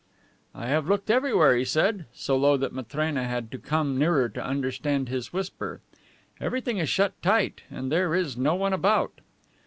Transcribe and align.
"I 0.55 0.65
have 0.65 0.87
looked 0.89 1.11
everywhere," 1.11 1.55
he 1.55 1.63
said, 1.63 2.05
so 2.11 2.35
low 2.35 2.57
that 2.57 2.73
Matrena 2.73 3.23
had 3.25 3.51
to 3.51 3.59
come 3.59 3.99
nearer 3.99 4.29
to 4.29 4.43
understand 4.43 5.09
his 5.09 5.31
whisper. 5.31 5.79
"Everything 6.39 6.79
is 6.79 6.89
shut 6.89 7.13
tight. 7.21 7.61
And 7.69 7.91
there 7.91 8.15
is 8.15 8.35
no 8.35 8.55
one 8.55 8.73
about." 8.73 9.21